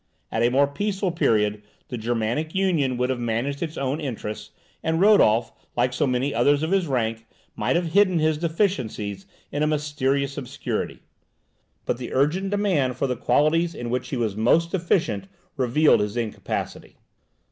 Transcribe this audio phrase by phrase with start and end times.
[0.31, 4.49] At a more peaceful period the Germanic Union would have managed its own interests,
[4.81, 9.61] and Rodolph, like so many others of his rank, might have hidden his deficiencies in
[9.61, 11.03] a mysterious obscurity.
[11.85, 15.25] But the urgent demand for the qualities in which he was most deficient
[15.55, 16.95] revealed his incapacity.